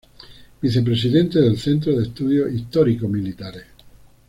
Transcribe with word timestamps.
Vicepresidente 0.59 1.39
del 1.39 1.59
Centro 1.59 1.95
de 1.95 2.01
Estudios 2.07 2.51
Histórico-Militares. 2.51 3.65